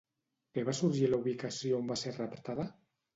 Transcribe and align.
Què 0.53 0.61
va 0.69 0.73
sorgir 0.77 1.03
a 1.07 1.09
la 1.11 1.19
ubicació 1.23 1.75
on 1.81 1.91
va 1.91 1.99
ser 2.05 2.15
raptada? 2.17 2.67